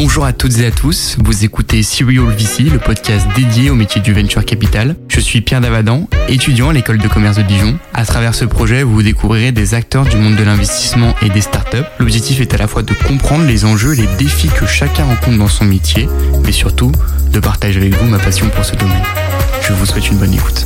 [0.00, 4.00] Bonjour à toutes et à tous, vous écoutez Serial VC, le podcast dédié au métier
[4.00, 4.94] du venture capital.
[5.08, 7.76] Je suis Pierre Davadan, étudiant à l'école de commerce de Dijon.
[7.94, 11.82] À travers ce projet, vous découvrirez des acteurs du monde de l'investissement et des startups.
[11.98, 15.36] L'objectif est à la fois de comprendre les enjeux et les défis que chacun rencontre
[15.36, 16.08] dans son métier,
[16.44, 16.92] mais surtout
[17.32, 19.02] de partager avec vous ma passion pour ce domaine.
[19.66, 20.64] Je vous souhaite une bonne écoute.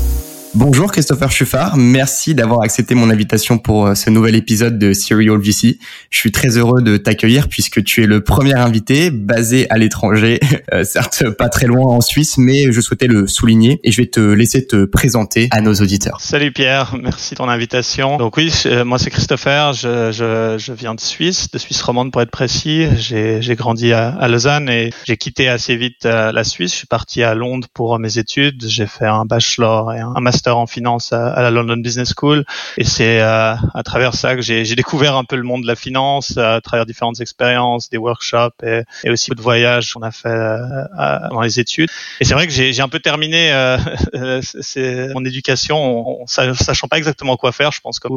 [0.55, 5.39] Bonjour Christopher Chuffard, merci d'avoir accepté mon invitation pour euh, ce nouvel épisode de Serial
[5.39, 5.79] VC.
[6.11, 10.41] Je suis très heureux de t'accueillir puisque tu es le premier invité basé à l'étranger,
[10.74, 14.09] euh, certes pas très loin en Suisse, mais je souhaitais le souligner et je vais
[14.09, 16.20] te laisser te présenter à nos auditeurs.
[16.20, 18.19] Salut Pierre, merci de ton invitation.
[18.19, 18.52] Donc oui,
[18.84, 22.88] moi c'est Christopher, je, je, je, viens de Suisse, de Suisse romande pour être précis.
[22.98, 26.73] J'ai grandi à, Lausanne et j'ai quitté assez vite euh, la Suisse.
[26.73, 28.62] Je suis parti à Londres pour mes études.
[28.66, 32.45] J'ai fait un bachelor et un master en finance à, la London Business School.
[32.77, 35.77] Et c'est euh, à travers ça que j'ai découvert un peu le monde de la
[35.77, 40.28] finance, à travers différentes expériences, des workshops et, et aussi de voyages qu'on a fait
[40.28, 41.90] euh, dans les études.
[42.20, 43.79] Et c'est vrai que j'ai un peu terminé euh,
[45.15, 47.73] mon éducation en, sachant pas exactement quoi faire.
[47.73, 48.09] Je pense que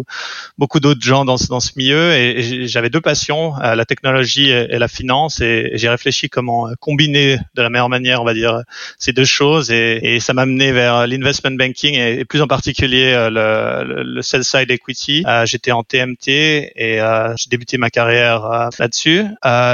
[0.58, 2.14] beaucoup d'autres gens dans, dans ce milieu.
[2.14, 5.42] Et, j'avais deux passions, la technologie et, la finance.
[5.42, 8.62] Et, j'ai réfléchi comment combiner de la meilleure manière, on va dire,
[8.98, 9.72] ces deux choses.
[9.72, 14.22] Et, et ça m'a mené vers l'investment banking et plus en particulier euh, le, le,
[14.22, 15.24] sell side equity.
[15.28, 19.24] Euh, j'étais en TMT et euh, j'ai débuté ma carrière là-dessus.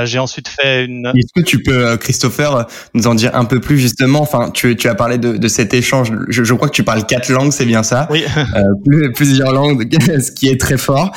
[0.05, 1.07] j'ai ensuite fait une.
[1.07, 4.21] Est-ce que tu peux, Christopher, nous en dire un peu plus justement?
[4.21, 6.11] Enfin, tu, tu as parlé de, de cet échange.
[6.29, 8.07] Je, je, crois que tu parles quatre langues, c'est bien ça?
[8.09, 8.23] Oui.
[9.15, 9.87] plusieurs langues,
[10.19, 11.11] ce qui est très fort.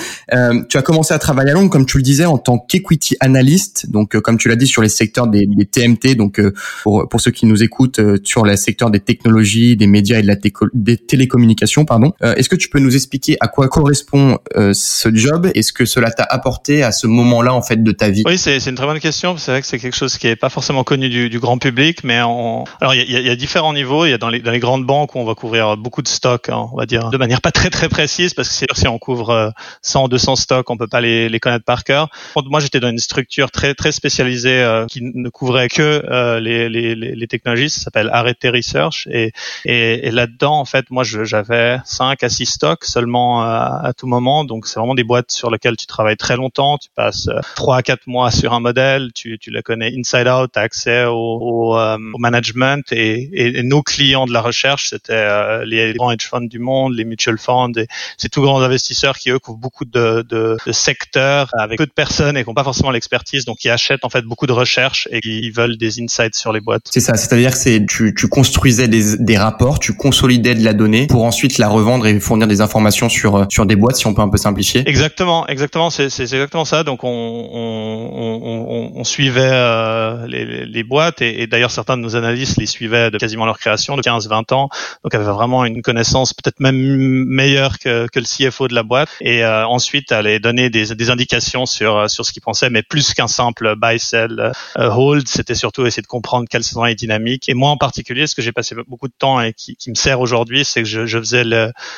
[0.68, 3.90] tu as commencé à travailler à Londres, comme tu le disais, en tant qu'equity analyst.
[3.90, 6.14] Donc, comme tu l'as dit, sur les secteurs des, des TMT.
[6.16, 6.40] Donc,
[6.82, 10.26] pour, pour ceux qui nous écoutent, sur le secteur des technologies, des médias et de
[10.26, 10.36] la
[10.74, 12.12] des télécommunications, pardon.
[12.22, 15.72] Euh, est-ce que tu peux nous expliquer à quoi correspond euh, ce job et ce
[15.72, 18.24] que cela t'a apporté à ce moment-là en fait de ta vie?
[18.26, 19.36] Oui, c'est une très bonne question.
[19.36, 22.20] C'est vrai que c'est quelque chose qui est pas forcément connu du, grand public, mais
[22.22, 22.64] on...
[22.80, 24.06] alors il y a, différents niveaux.
[24.06, 26.68] Il y a dans les, grandes banques où on va couvrir beaucoup de stocks, hein,
[26.72, 29.52] on va dire de manière pas très très précise parce que si on couvre
[29.82, 32.08] 100, 200 stocks, on peut pas les, connaître par cœur.
[32.46, 36.02] Moi, j'étais dans une structure très très spécialisée euh, qui ne couvrait que
[36.40, 37.70] les, les, les, technologies.
[37.70, 39.32] Ça s'appelle Arrêté Research et,
[39.64, 44.44] et là-dedans, en fait, moi j'avais 5 à 6 stocks seulement euh, à, tout moment.
[44.44, 46.78] Donc c'est vraiment des boîtes sur lesquelles tu travailles très longtemps.
[46.78, 49.10] Tu passes 3 euh, à 4 mois sur un modèle.
[49.14, 53.62] Tu, tu le connais inside out, tu as accès au, euh, au, management et, et,
[53.62, 57.72] nos clients de la recherche, c'était les grands hedge funds du monde, les mutual funds.
[57.76, 57.86] Et
[58.16, 61.92] c'est tous grands investisseurs qui eux couvrent beaucoup de, de, de, secteurs avec peu de
[61.92, 63.44] personnes et qui n'ont pas forcément l'expertise.
[63.44, 66.60] Donc ils achètent en fait beaucoup de recherches et ils veulent des insights sur les
[66.60, 66.88] boîtes.
[66.90, 67.14] C'est ça.
[67.14, 71.58] C'est-à-dire que tu, tu construisais des, des rapports, tu consolidais de la donnée pour ensuite
[71.58, 74.28] la revendre et fournir des informations sur euh, sur des boîtes si on peut un
[74.28, 74.82] peu simplifier.
[74.86, 76.84] Exactement, exactement, c'est exactement ça.
[76.84, 82.16] Donc on on, on, on suivait euh, les, les, boîtes et, d'ailleurs certains de nos
[82.16, 84.68] analystes les suivaient de quasiment leur création de 15-20 ans.
[85.02, 89.08] Donc avaient vraiment une connaissance peut-être même meilleure que, que le CFO de la boîte
[89.20, 93.14] et euh, ensuite aller donner des, des indications sur sur ce qu'ils pensaient, mais plus
[93.14, 97.48] qu'un simple buy sell hold, c'était surtout essayer de comprendre quelles sont les dynamiques.
[97.48, 99.94] Et moi en particulier, ce que j'ai passé beaucoup de temps et qui, qui me
[99.94, 101.44] sert aujourd'hui, c'est que je, je faisais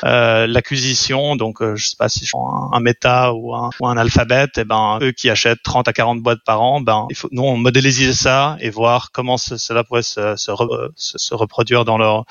[0.04, 3.70] euh, l'acquisition, donc euh, je sais pas si je prends un, un méta ou un,
[3.80, 7.06] ou un alphabet, et ben eux qui achètent 30 à 40 boîtes par an, ben
[7.08, 10.52] il faut nous on modéliser ça et voir comment cela pourrait se, se,
[10.94, 12.24] se, reproduire dans leur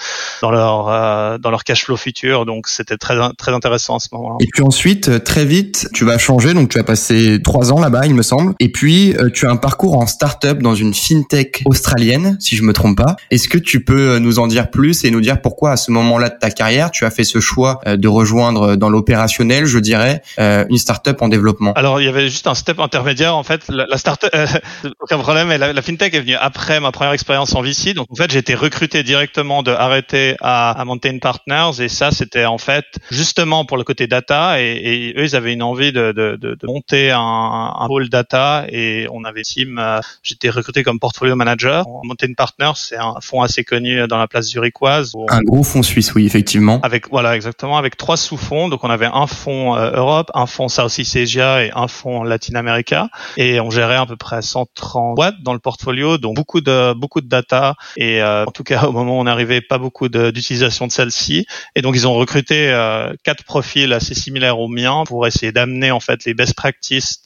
[0.43, 2.45] dans leur euh, dans leur cash flow futur.
[2.45, 4.35] Donc c'était très très intéressant à ce moment-là.
[4.39, 8.05] Et puis ensuite très vite tu vas changer, donc tu as passé trois ans là-bas
[8.05, 12.37] il me semble, et puis tu as un parcours en start-up dans une fintech australienne
[12.39, 13.15] si je me trompe pas.
[13.31, 16.29] Est-ce que tu peux nous en dire plus et nous dire pourquoi à ce moment-là
[16.35, 19.79] de ta carrière, tu as fait ce choix euh, de rejoindre euh, dans l'opérationnel, je
[19.79, 23.35] dirais, euh, une start-up en développement Alors, il y avait juste un step intermédiaire.
[23.35, 24.31] En fait, la, la start-up,
[24.99, 27.93] aucun problème, mais la, la, fintech est venue après ma première expérience en VC.
[27.93, 31.71] Donc, en fait, j'ai été recruté directement de Arrêter à, à Mountain Partners.
[31.79, 34.61] Et ça, c'était en fait justement pour le côté data.
[34.61, 38.09] Et, et eux, ils avaient une envie de, de, de, de monter un, un pôle
[38.09, 38.65] data.
[38.69, 39.81] Et on avait team,
[40.23, 41.85] j'étais recruté comme portfolio manager.
[42.03, 45.13] Mountain Partners, c'est un fonds assez connu dans la place zurichoise.
[45.29, 46.79] Un gros fonds suisse, oui, effectivement.
[46.81, 48.69] Avec voilà exactement avec trois sous-fonds.
[48.69, 52.55] Donc on avait un fonds euh, Europe, un fonds Southeast Asia et un fonds Latin
[52.55, 53.09] America.
[53.37, 57.21] Et on gérait à peu près 130 boîtes dans le portfolio, donc beaucoup de beaucoup
[57.21, 57.75] de data.
[57.97, 61.45] Et euh, en tout cas au moment où on arrivait, pas beaucoup d'utilisation de, celle-ci.
[61.75, 65.91] Et donc ils ont recruté euh, quatre profils assez similaires aux miens pour essayer d'amener
[65.91, 67.21] en fait les best practices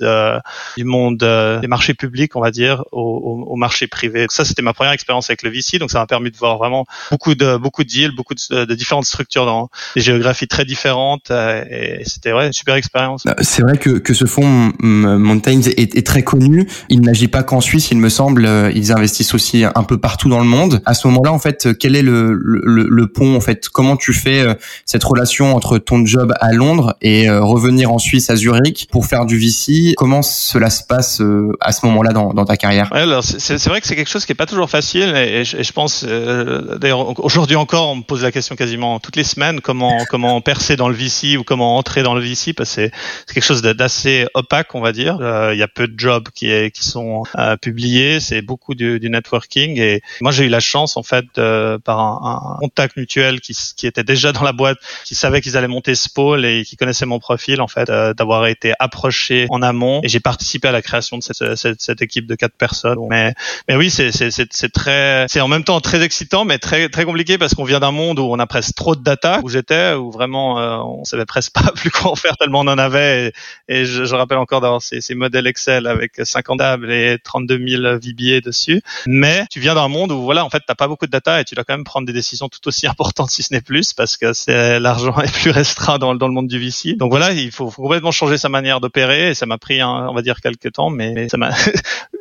[0.78, 4.26] du monde des marchés publics, on va dire, au, au, marché privé.
[4.30, 6.86] ça c'était ma première expérience avec le VC, donc ça m'a permis de voir vraiment
[7.12, 10.66] beaucoup de beaucoup de deals, beaucoup de, de différents différentes structures dans des géographies très
[10.66, 13.24] différentes et c'était ouais, une super expérience.
[13.42, 16.68] C'est vrai que, que ce fonds Mountains est, est très connu.
[16.90, 18.50] Il n'agit pas qu'en Suisse, il me semble.
[18.74, 20.82] Ils investissent aussi un peu partout dans le monde.
[20.86, 24.14] À ce moment-là, en fait, quel est le, le, le pont En fait, comment tu
[24.14, 24.46] fais
[24.86, 29.26] cette relation entre ton job à Londres et revenir en Suisse à Zurich pour faire
[29.26, 31.22] du VC Comment cela se passe
[31.62, 32.90] à ce moment-là dans, dans ta carrière?
[32.92, 35.62] Ouais, alors c'est vrai que c'est quelque chose qui est pas toujours facile et, je,
[35.62, 39.62] je, pense euh, d'ailleurs aujourd'hui encore on me pose la question quasiment toutes les semaines
[39.62, 42.90] comment comment percer dans le VC ou comment entrer dans le VC parce que
[43.28, 45.18] c'est quelque chose d'assez opaque on va dire.
[45.22, 49.00] Euh, il y a peu de jobs qui qui sont euh, publiés c'est beaucoup du,
[49.00, 49.80] du, networking.
[49.80, 51.26] Et moi j'ai eu la chance en fait
[51.84, 55.58] par un, un, contact mutuel qui, qui était déjà dans la boîte qui savait qu'ils
[55.58, 59.62] allaient monter ce pôle et qui connaissait mon profil en fait d'avoir été approché en
[59.62, 60.02] amont.
[60.04, 63.00] Et j'ai participé à la création de cette, cette, cette équipe de quatre personnes.
[63.10, 63.34] Mais
[63.68, 67.06] mais oui c'est c'est c'est très c'est en même temps très excitant mais très très
[67.06, 69.94] compliqué parce qu'on vient d'un monde où on a presque trop de data où j'étais
[69.94, 73.32] où vraiment euh, on savait presque pas plus quoi en faire tellement on en avait.
[73.68, 77.60] Et, je, je, rappelle encore d'avoir ces, ces modèles Excel avec 50 tables et 32
[77.68, 78.82] 000 VBA dessus.
[79.06, 81.46] Mais tu viens d'un monde où voilà en fait t'as pas beaucoup de data et
[81.46, 84.18] tu dois quand même prendre des décisions tout aussi importantes si ce n'est plus parce
[84.18, 87.52] que c'est l'argent est plus restreint dans, dans le monde du VC donc voilà il
[87.52, 90.90] faut, complètement changer sa manière d'opérer et ça m'a pris on va dire quelques temps
[90.90, 91.52] mais ça m'a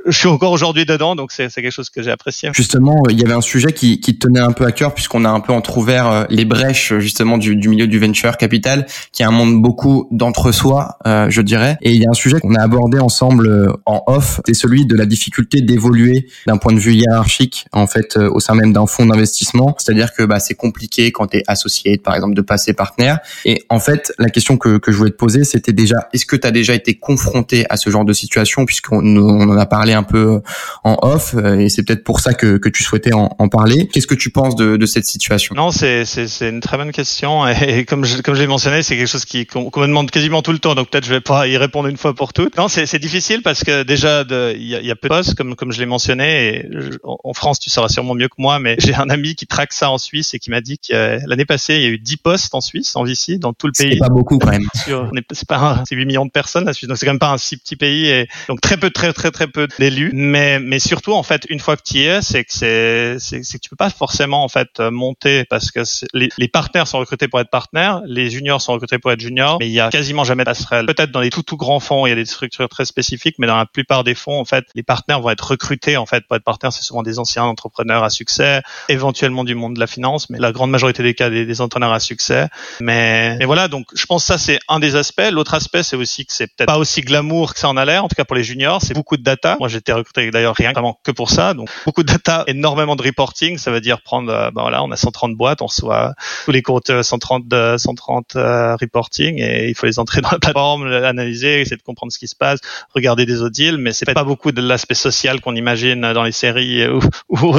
[0.06, 2.50] je suis encore aujourd'hui dedans donc c'est quelque chose que j'ai apprécié.
[2.52, 5.28] Justement il y avait un sujet qui, qui tenait un peu à cœur puisqu'on a
[5.28, 9.26] un peu entrouvert euh, les brèches justement du, du, milieu du venture capital, qui est
[9.26, 11.76] un monde beaucoup d'entre-soi, euh, je dirais.
[11.82, 14.87] Et il y a un sujet qu'on a abordé ensemble euh, en off, c'est celui
[14.87, 18.87] de la difficulté d'évoluer d'un point de vue hiérarchique en fait au sein même d'un
[18.87, 19.75] fonds d'investissement.
[19.79, 23.19] C'est-à-dire que bah, c'est compliqué quand tu es associé, par exemple, de passer partenaire.
[23.44, 26.37] Et en fait, la question que, que je voulais te poser, c'était déjà, est-ce que
[26.37, 29.93] tu as déjà été confronté à ce genre de situation, puisqu'on on en a parlé
[29.93, 30.41] un peu
[30.84, 33.88] en off, et c'est peut-être pour ça que, que tu souhaitais en, en parler.
[33.88, 35.55] Qu'est-ce que tu penses de, de cette situation?
[35.56, 36.05] Non, c'est
[36.40, 39.64] une très bonne question et comme je, comme j'ai mentionné, c'est quelque chose qui qu'on
[39.64, 42.14] me demande quasiment tout le temps, donc peut-être je vais pas y répondre une fois
[42.14, 42.56] pour toutes.
[42.56, 45.56] Non, c'est difficile parce que déjà il y a, y a, peu de postes comme
[45.56, 46.69] comme je l'ai mentionné et
[47.04, 49.90] en France tu sauras sûrement mieux que moi, mais j'ai un ami qui traque ça
[49.90, 52.54] en Suisse et qui m'a dit que l'année passée il y a eu 10 postes
[52.54, 53.94] en Suisse en VC dans tout le pays.
[53.94, 54.66] C'est pas beaucoup quand même.
[55.32, 57.38] C'est pas c'est 8 millions de personnes la Suisse, donc c'est quand même pas un
[57.38, 61.12] si petit pays et donc très peu très très très peu d'élus, mais mais surtout
[61.12, 63.76] en fait une fois que tu y es, c'est que c'est c'est que tu peux
[63.76, 65.81] pas forcément en fait monter parce que
[66.19, 69.69] les, partenaires sont recrutés pour être partenaires, les juniors sont recrutés pour être juniors, mais
[69.69, 70.87] il y a quasiment jamais de passerelle.
[70.87, 73.47] Peut-être dans les tout tout grands fonds, il y a des structures très spécifiques, mais
[73.47, 76.37] dans la plupart des fonds, en fait, les partenaires vont être recrutés en fait pour
[76.37, 76.73] être partenaires.
[76.73, 80.53] C'est souvent des anciens entrepreneurs à succès, éventuellement du monde de la finance, mais la
[80.53, 82.49] grande majorité des cas des, entrepreneurs à succès.
[82.81, 85.31] Mais, voilà, donc je pense que ça c'est un des aspects.
[85.31, 88.05] L'autre aspect, c'est aussi que c'est peut-être pas aussi glamour que ça en a l'air.
[88.05, 89.56] En tout cas pour les juniors, c'est beaucoup de data.
[89.61, 90.73] Moi, été recruté d'ailleurs rien
[91.03, 93.59] que pour ça, donc beaucoup de data, énormément de reporting.
[93.59, 95.97] Ça veut dire prendre, euh, ben voilà, on a 130 boîtes, on reçoit
[96.44, 97.44] tous les comptes 130
[97.76, 102.12] 130 euh, reporting et il faut les entrer dans la plateforme, l'analyser, essayer de comprendre
[102.12, 102.60] ce qui se passe,
[102.94, 106.32] regarder des autres deals, mais c'est pas beaucoup de l'aspect social qu'on imagine dans les
[106.32, 107.52] séries ou, ou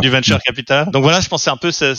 [0.00, 0.90] du venture capital.
[0.90, 1.94] Donc voilà, je pense c'est un peu c'est,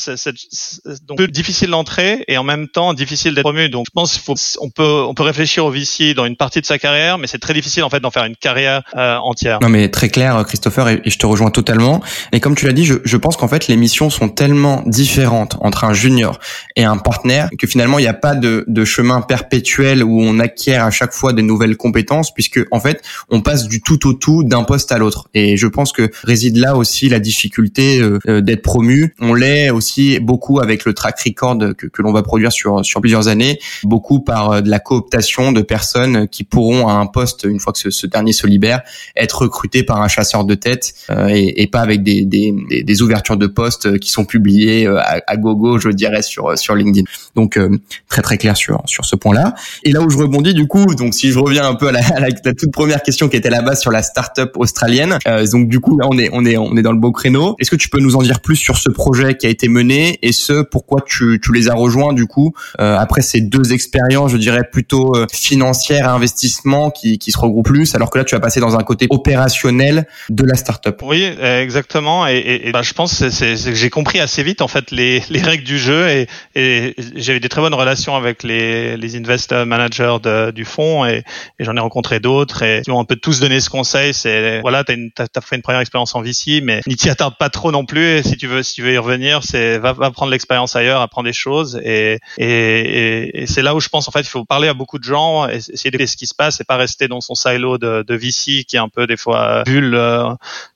[1.07, 3.69] donc peu difficile d'entrer et en même temps difficile d'être promu.
[3.69, 6.61] Donc je pense qu'il faut on peut on peut réfléchir au VC dans une partie
[6.61, 9.59] de sa carrière, mais c'est très difficile en fait d'en faire une carrière euh, entière.
[9.61, 12.01] Non mais très clair Christopher et, je te rejoins totalement.
[12.31, 15.57] Et comme tu l'as dit, je, je pense qu'en fait les missions sont tellement différentes
[15.61, 16.39] entre un junior
[16.75, 20.39] et un partenaire que finalement il n'y a pas de, de, chemin perpétuel où on
[20.39, 24.13] acquiert à chaque fois des nouvelles compétences puisque en fait on passe du tout au
[24.13, 25.30] tout d'un poste à l'autre.
[25.34, 29.16] Et je pense que réside là aussi la difficulté euh, euh, d'être promu.
[29.19, 33.02] On l'est aussi beaucoup avec le track record que, que l'on va produire sur sur
[33.02, 37.45] plusieurs années beaucoup par euh, de la cooptation de personnes qui pourront à un poste
[37.50, 38.81] une fois que ce, ce dernier se libère
[39.16, 40.94] être recrutés par un chasseur de tête
[41.30, 45.38] et, et, pas avec des, des, des, ouvertures de postes qui sont publiées à, à
[45.38, 47.06] gogo je dirais sur sur LinkedIn
[47.38, 47.78] donc euh,
[48.10, 49.54] très très clair sur sur ce point-là.
[49.84, 52.00] Et là où je rebondis du coup, donc si je reviens un peu à la,
[52.00, 55.69] à la, toute première question qui était la base sur la startup australienne, euh, donc
[55.69, 57.56] du coup là on est on est on est dans le beau créneau.
[57.60, 60.19] Est-ce que tu peux nous en dire plus sur ce projet qui a été mené
[60.22, 64.31] et ce pourquoi tu tu les as rejoints du coup euh, après ces deux expériences,
[64.31, 68.34] je dirais plutôt financières et investissement qui qui se regroupent plus, alors que là tu
[68.34, 71.02] as passé dans un côté opérationnel de la startup?
[71.04, 72.28] Oui, exactement.
[72.28, 75.66] Et, et, bah, je pense que j'ai compris assez vite en fait les les règles
[75.68, 76.95] du jeu et, et
[77.28, 81.24] eu des très bonnes relations avec les, les investor managers de, du fonds et,
[81.59, 84.14] et j'en ai rencontré d'autres et qui m'ont un peu tous donné ce conseil.
[84.14, 87.36] C'est voilà, t'as as, as, fait une première expérience en VC, mais n'y t'y attarde
[87.38, 88.18] pas trop non plus.
[88.18, 91.02] Et si tu veux, si tu veux y revenir, c'est va, va prendre l'expérience ailleurs,
[91.02, 91.80] apprendre des choses.
[91.83, 95.00] Et, et, et c'est là où je pense en fait, il faut parler à beaucoup
[95.00, 97.78] de gens, essayer de voir ce qui se passe et pas rester dans son silo
[97.78, 100.00] de, de VC qui est un peu des fois bulle,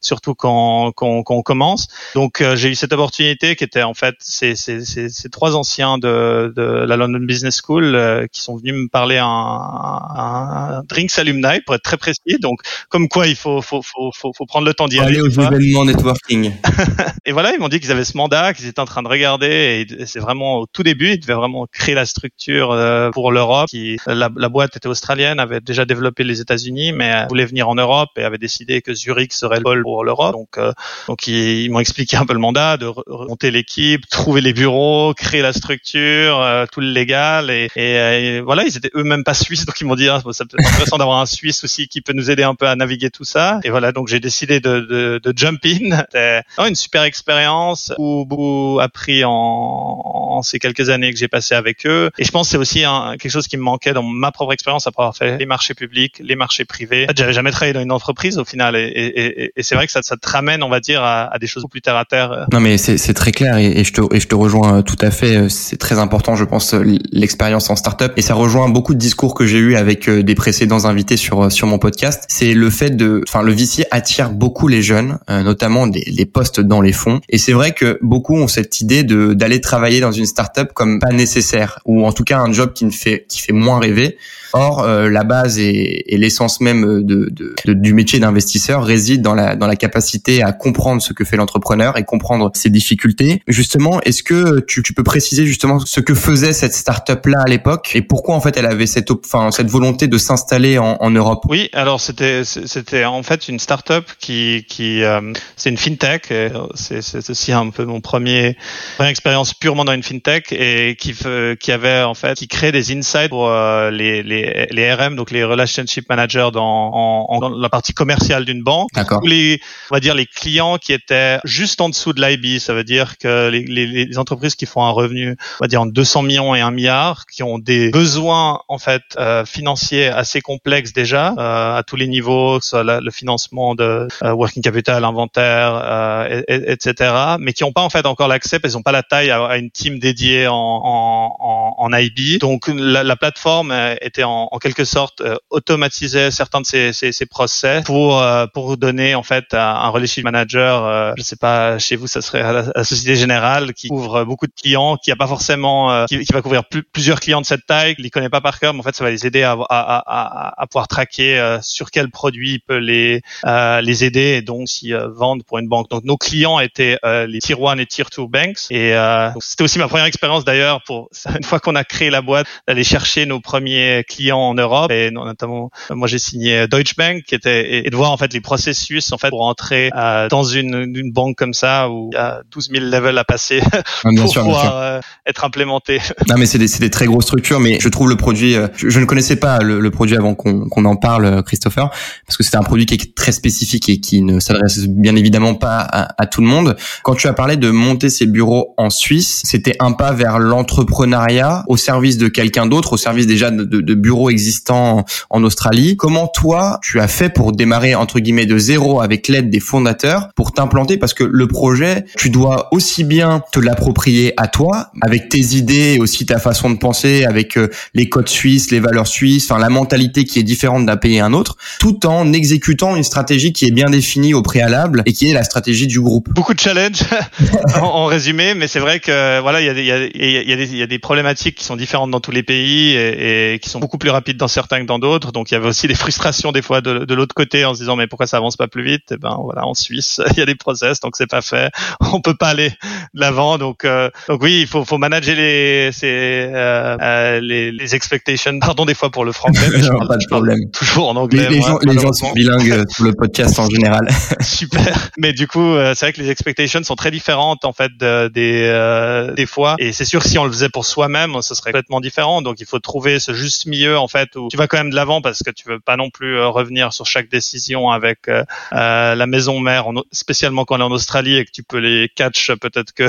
[0.02, 1.88] surtout quand, quand, quand, on commence.
[2.16, 5.98] Donc j'ai eu cette opportunité qui était en fait ces, ces, ces, ces trois anciens
[5.98, 11.18] de, de, la London Business School qui sont venus me parler un, un, un Drinks
[11.18, 12.38] Alumni pour être très précis.
[12.42, 12.60] Donc
[12.90, 15.20] comme quoi il faut, faut, faut, faut, faut prendre le temps d'y aller.
[15.20, 16.54] Aller aux événements networking.
[17.26, 19.88] et voilà, ils m'ont dit qu'ils avaient ce mandat, qu'ils étaient en train de regarder
[19.90, 23.68] et c'est vraiment au tout début, ils devaient vraiment créer la structure euh, pour l'Europe.
[23.70, 27.76] Qui, la, la, boîte était australienne, avait déjà développé les États-Unis, mais voulait venir en
[27.76, 30.34] Europe et avait décidé que Zurich serait le pôle pour l'Europe.
[30.34, 30.74] Donc, euh,
[31.08, 34.71] donc ils, m'ont expliqué un peu le mandat de remonter l'équipe, trouver les bureaux,
[35.16, 39.66] créer la structure, euh, tout le légal et, et, voilà, ils étaient eux-mêmes pas suisses,
[39.68, 42.14] donc ils m'ont dit ah, ça peut être intéressant d'avoir un Suisse aussi qui peut
[42.14, 43.60] nous aider un peu à naviguer tout ça.
[43.64, 46.04] Et voilà, donc j'ai décidé de, de, de jump in.
[46.12, 51.56] C'était une super expérience où beaucoup appris en, en ces quelques années que j'ai passé
[51.56, 52.12] avec eux.
[52.18, 54.54] Et je pense que c'est aussi un, quelque chose qui me manquait dans ma propre
[54.54, 57.08] expérience après avoir fait les marchés publics, les marchés privés.
[57.16, 60.18] J'avais jamais travaillé dans une entreprise au final, et, et, c'est vrai que ça, ça,
[60.18, 62.48] te ramène, on va dire, à, à des choses plus terre à terre.
[62.52, 65.12] Non, mais c'est très clair, et, je te, et je te rejoins euh, tout à
[65.12, 65.38] fait.
[65.38, 69.00] Euh, c'est très important, je pense, euh, l'expérience en startup, et ça rejoint beaucoup de
[69.00, 72.26] discours que j'ai eu avec des précédents invités sur sur mon podcast.
[72.28, 76.60] C'est le fait de, enfin, le VC attire beaucoup les jeunes, notamment des, les postes
[76.60, 80.12] dans les fonds, et c'est vrai que beaucoup ont cette idée de d'aller travailler dans
[80.12, 83.40] une startup comme pas nécessaire ou en tout cas un job qui ne fait qui
[83.40, 84.18] fait moins rêver
[84.54, 89.22] Or, euh, la base et, et l'essence même de, de, de, du métier d'investisseur réside
[89.22, 93.42] dans la, dans la capacité à comprendre ce que fait l'entrepreneur et comprendre ses difficultés.
[93.48, 97.92] Justement, est-ce que tu, tu, peux préciser justement ce que faisait cette start-up-là à l'époque
[97.96, 101.46] et pourquoi en fait elle avait cette, enfin, cette volonté de s'installer en, en, Europe?
[101.50, 106.34] Oui, alors c'était c'était en fait une start-up qui, qui euh, c'est une fintech.
[106.76, 108.58] C'est aussi un peu mon premier
[108.98, 111.16] première expérience purement dans une fintech et qui
[111.60, 114.42] qui avait en fait qui crée des insights pour euh, les, les
[114.72, 116.92] les, RM, donc les relationship managers dans,
[117.30, 118.90] en, dans la partie commerciale d'une banque.
[118.94, 119.22] D'accord.
[119.24, 122.84] Les, on va dire les clients qui étaient juste en dessous de l'IB, ça veut
[122.84, 126.24] dire que les, les, les, entreprises qui font un revenu, on va dire en 200
[126.24, 131.34] millions et 1 milliard, qui ont des besoins en fait euh, financiers assez complexes déjà
[131.38, 135.82] euh, à tous les niveaux, que ce soit le financement de euh, working capital, inventaire,
[135.84, 137.14] euh, et, etc.
[137.40, 139.58] Mais qui n'ont pas en fait encore l'accès, parce qu'ils n'ont pas la taille à,
[139.58, 142.40] une team dédiée en, en, en, en IB.
[142.40, 147.12] Donc la, la plateforme était en en, quelque sorte euh, automatiser certains de ces, ces,
[147.12, 151.80] ces procès pour euh, pour donner en fait un relationship manager, euh, je sais pas
[151.80, 153.90] chez vous ça serait à la, Société Générale qui
[154.24, 156.64] couvre beaucoup de clients, qui a pas forcément euh, qui, qui, va couvrir
[156.94, 159.04] plusieurs clients de cette taille, qui les connaît pas par cœur, mais en fait ça
[159.04, 163.22] va les aider à, à, à, à pouvoir traquer sur quel produit il peut les
[163.46, 165.90] les aider et donc s'ils vendent pour une banque.
[165.90, 168.96] Donc nos clients étaient les tier 1 et tier 2 banks et
[169.40, 172.84] c'était aussi ma première expérience d'ailleurs pour une fois qu'on a créé la boîte d'aller
[172.84, 177.86] chercher nos premiers clients en Europe et notamment moi j'ai signé Deutsche Bank qui était
[177.86, 181.12] et, de voir en fait les processus en fait pour entrer euh, dans une, une,
[181.12, 183.62] banque comme ça où il y a 12 000 levels à passer
[184.16, 186.00] pour pouvoir euh, être implémenté.
[186.30, 189.00] Non mais c'est des, des très grosses structures mais je trouve le produit euh, je,
[189.00, 191.90] ne connaissais pas le, le produit avant qu'on qu'on en parle Christopher
[192.26, 195.56] parce que c'était un produit qui est très spécifique et qui ne s'adresse bien évidemment
[195.56, 196.76] pas à, à, tout le monde.
[197.04, 201.64] Quand tu as parlé de monter ses bureaux en Suisse, c'était un pas vers l'entrepreneuriat
[201.68, 205.98] au service de quelqu'un d'autre, au service déjà de, de, de bureaux existants en Australie.
[205.98, 210.30] Comment toi, tu as fait pour démarrer entre guillemets de zéro avec l'aide des fondateurs
[210.36, 210.98] pour t'implanter?
[210.98, 214.01] Parce que le projet, tu dois aussi bien te l'approprier
[214.38, 218.30] à toi avec tes idées et aussi ta façon de penser avec euh, les codes
[218.30, 221.56] suisses, les valeurs suisses, enfin la mentalité qui est différente d'un pays à un autre,
[221.80, 225.44] tout en exécutant une stratégie qui est bien définie au préalable et qui est la
[225.44, 226.30] stratégie du groupe.
[226.34, 227.04] Beaucoup de challenges
[227.82, 231.00] en, résumé, mais c'est vrai que voilà, il y a, y, il y a des
[231.00, 234.38] problématiques qui sont différentes dans tous les pays et, et qui sont beaucoup plus rapide
[234.38, 235.32] dans certains que dans d'autres.
[235.32, 237.80] Donc il y avait aussi des frustrations des fois de, de l'autre côté en se
[237.80, 239.12] disant mais pourquoi ça avance pas plus vite?
[239.12, 241.72] Et eh ben voilà, en Suisse il y a des process donc c'est pas fait,
[242.14, 242.70] on peut pas aller
[243.14, 243.58] de l'avant.
[243.58, 243.91] Donc euh,
[244.28, 248.58] donc oui, il faut faut manager les euh, euh, les, les expectations.
[248.60, 250.60] Pardon des fois pour le français, mais je parle, pas de problème.
[250.72, 251.50] toujours en anglais.
[251.50, 254.08] Les, gens, les gens sont bilingues sur le podcast en général.
[254.42, 255.10] Super.
[255.18, 259.32] Mais du coup c'est vrai que les expectations sont très différentes en fait de, des
[259.36, 262.42] des fois et c'est sûr si on le faisait pour soi-même, ce serait complètement différent.
[262.42, 264.96] Donc il faut trouver ce juste milieu en fait où tu vas quand même de
[264.96, 268.44] l'avant parce que tu veux pas non plus euh, revenir sur chaque décision avec euh,
[268.74, 272.10] euh, la maison mère, spécialement quand on est en Australie et que tu peux les
[272.10, 273.08] catch peut-être que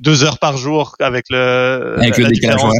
[0.00, 2.74] deux heures par jour avec le avec la, différence.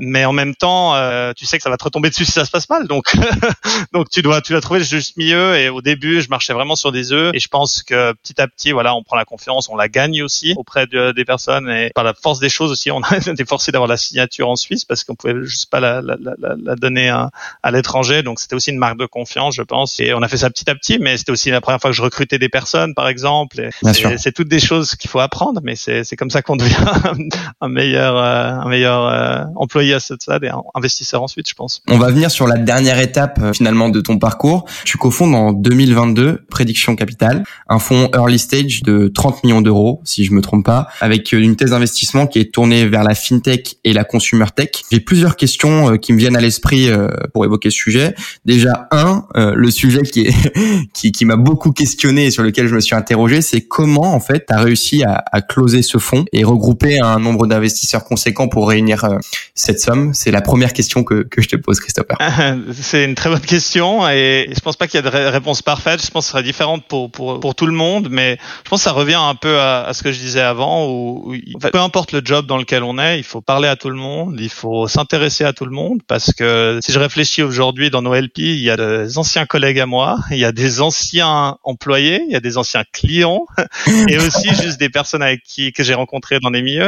[0.00, 0.94] mais en même temps,
[1.34, 2.86] tu sais que ça va te retomber dessus si ça se passe mal.
[2.86, 3.14] Donc
[3.92, 5.56] donc tu dois tu dois trouver le juste milieu.
[5.56, 8.48] Et au début, je marchais vraiment sur des œufs et je pense que petit à
[8.48, 11.90] petit, voilà, on prend la confiance, on la gagne aussi auprès de, des personnes et
[11.94, 14.84] par la force des choses aussi, on a été forcé d'avoir la signature en Suisse
[14.84, 17.30] parce qu'on pouvait juste pas la, la, la, la donner à,
[17.62, 18.22] à l'étranger.
[18.22, 20.00] Donc c'était aussi une marque de confiance, je pense.
[20.00, 21.90] Et on a fait ça ça petit à petit, mais c'était aussi la première fois
[21.90, 23.68] que je recrutais des personnes, par exemple.
[23.82, 26.75] C'est toutes des choses qu'il faut apprendre, mais c'est comme ça qu'on devient
[27.60, 31.82] un meilleur, euh, un meilleur euh, employé à ce stade et investisseur ensuite, je pense.
[31.88, 34.64] On va venir sur la dernière étape euh, finalement de ton parcours.
[34.84, 40.24] Tu cofondes en 2022 Prédiction Capital, un fonds early stage de 30 millions d'euros, si
[40.24, 43.92] je me trompe pas, avec une thèse d'investissement qui est tournée vers la fintech et
[43.92, 44.70] la consumer tech.
[44.90, 46.88] J'ai plusieurs questions qui me viennent à l'esprit
[47.32, 48.14] pour évoquer ce sujet.
[48.44, 50.34] Déjà un, le sujet qui est
[50.92, 54.20] qui, qui m'a beaucoup questionné et sur lequel je me suis interrogé, c'est comment en
[54.20, 56.65] fait tu as réussi à, à closer ce fonds et regrouper
[57.02, 59.18] un nombre d'investisseurs conséquents pour réunir euh,
[59.54, 60.14] cette somme?
[60.14, 62.16] C'est la première question que, je te pose, Christopher.
[62.80, 66.04] C'est une très bonne question et je pense pas qu'il y a de réponse parfaite.
[66.04, 68.92] Je pense que ce sera différente pour, tout le monde, mais je pense que ça
[68.92, 71.34] revient un peu à, à ce que je disais avant où,
[71.72, 74.36] peu importe le job dans lequel on est, il faut parler à tout le monde,
[74.40, 78.14] il faut s'intéresser à tout le monde parce que si je réfléchis aujourd'hui dans nos
[78.14, 82.22] LP, il y a des anciens collègues à moi, il y a des anciens employés,
[82.26, 83.46] il y a des anciens clients
[84.08, 86.38] et aussi juste des personnes avec qui que j'ai rencontrées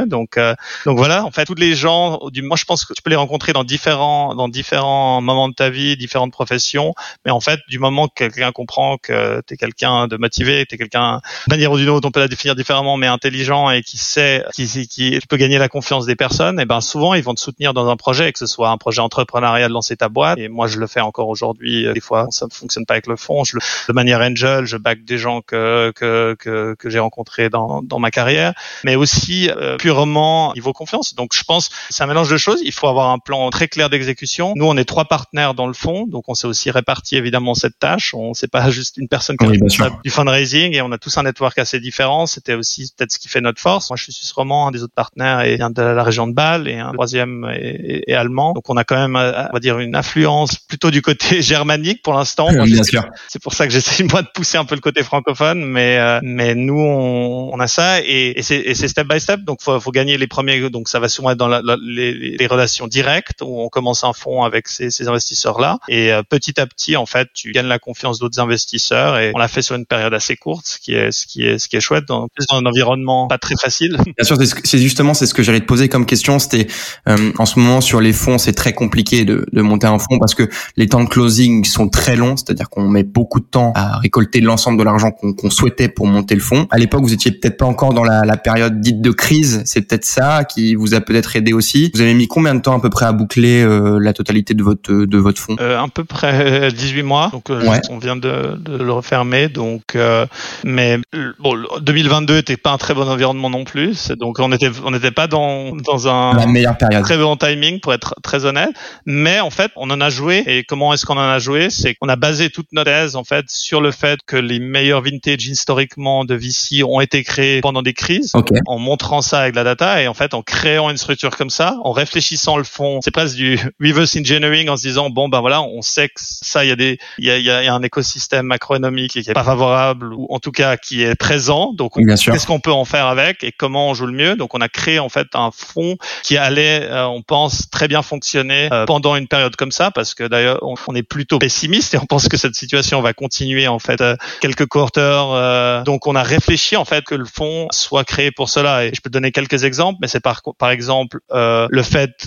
[0.07, 0.55] Donc euh,
[0.87, 3.17] donc voilà, en fait, tous les gens, du, moi je pense que tu peux les
[3.17, 7.79] rencontrer dans différents dans différents moments de ta vie, différentes professions, mais en fait, du
[7.79, 11.73] moment que quelqu'un comprend que tu es quelqu'un de motivé, tu es quelqu'un de manière
[11.73, 15.19] ou d'une autre, on peut la définir différemment, mais intelligent et qui sait qui qui,
[15.29, 17.97] peut gagner la confiance des personnes, et ben souvent ils vont te soutenir dans un
[17.97, 20.39] projet, que ce soit un projet entrepreneurial de lancer ta boîte.
[20.39, 21.87] Et moi je le fais encore aujourd'hui.
[21.93, 23.45] Des fois ça ne fonctionne pas avec le fond.
[23.45, 27.83] Je de manière angel, je back des gens que que que, que j'ai rencontrés dans
[27.83, 31.15] dans ma carrière, mais aussi euh, purement niveau confiance.
[31.15, 32.61] Donc je pense c'est un mélange de choses.
[32.65, 34.53] Il faut avoir un plan très clair d'exécution.
[34.57, 37.79] Nous on est trois partenaires dans le fond, donc on s'est aussi réparti évidemment cette
[37.79, 38.15] tâche.
[38.15, 39.59] On c'est pas juste une personne qui oui,
[40.05, 42.27] du fundraising et on a tous un network assez différent.
[42.27, 43.91] C'était aussi peut-être ce qui fait notre force.
[43.91, 46.69] Moi je suis suisse roman, un des autres partenaires un de la région de Bâle
[46.69, 48.53] et un troisième est, allemand.
[48.53, 52.15] Donc on a quand même on va dire une influence plutôt du côté germanique pour
[52.15, 52.51] l'instant.
[52.53, 53.05] bien sûr.
[53.29, 56.21] C'est pour ça que j'essaie moi de pousser un peu le côté francophone, mais euh,
[56.23, 59.38] mais nous on, on a ça et, et c'est step by step.
[59.45, 60.71] Donc faut, faut gagner les premiers.
[60.71, 64.13] Donc ça va souvent être dans la, les, les, relations directes où on commence un
[64.13, 67.79] fonds avec ces, ces investisseurs-là et euh, petit à petit, en fait, tu gagnes la
[67.79, 71.13] confiance d'autres investisseurs et on l'a fait sur une période assez courte, ce qui est
[71.13, 73.97] ce qui est ce qui est chouette, dans, dans un environnement pas très facile.
[74.05, 76.39] Bien sûr, c'est justement c'est ce que j'allais te poser comme question.
[76.39, 76.67] C'était
[77.09, 80.19] euh, en ce moment sur les fonds, c'est très compliqué de, de monter un fonds
[80.19, 83.73] parce que les temps de closing sont très longs, c'est-à-dire qu'on met beaucoup de temps
[83.75, 86.67] à récolter l'ensemble de l'argent qu'on souhaitait pour monter le fonds.
[86.71, 89.11] À l'époque, vous étiez peut-être pas encore dans la, la période dite de
[89.45, 91.91] c'est peut-être ça qui vous a peut-être aidé aussi.
[91.95, 94.63] Vous avez mis combien de temps à peu près à boucler euh, la totalité de
[94.63, 95.57] votre de votre fonds?
[95.61, 97.29] Euh, À peu près 18 mois.
[97.33, 99.49] Donc euh, on vient de, de, le refermer.
[99.49, 100.27] Donc euh,
[100.65, 100.99] mais
[101.39, 104.13] bon, 2022 n'était pas un très bon environnement non plus.
[104.19, 107.03] Donc on était on n'était pas dans dans un la meilleure période.
[107.03, 108.71] très bon timing pour être très honnête.
[109.07, 110.43] Mais en fait, on en a joué.
[110.47, 111.71] Et comment est-ce qu'on en a joué?
[111.71, 115.03] C'est qu'on a basé toute notre thèse en fait sur le fait que les meilleurs
[115.03, 118.33] vintage historiquement de VC ont été créés pendant des crises.
[118.67, 121.77] En montrant ça avec la data et en fait en créant une structure comme ça,
[121.85, 125.63] en réfléchissant le fond, c'est presque du reverse engineering en se disant bon ben voilà,
[125.63, 128.47] on sait que ça il y a des il y a, y a, un écosystème
[128.47, 131.73] macroéconomique qui est pas favorable ou en tout cas qui est présent.
[131.73, 134.37] Donc qu'est-ce qu'on peut en faire avec et comment on joue le mieux?
[134.37, 138.03] Donc on a créé en fait un fonds qui allait, euh, on pense très bien
[138.03, 141.99] fonctionner euh, pendant une période comme ça parce que d'ailleurs on, est plutôt pessimiste et
[141.99, 145.85] on pense que cette situation va continuer en fait euh, quelques quarters.
[145.85, 149.01] donc on a réfléchi en fait que le fonds soit créé pour cela et je
[149.01, 152.27] peux donner quelques exemples, mais c'est par exemple le fait